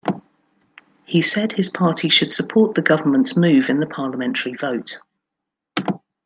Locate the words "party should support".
1.69-2.73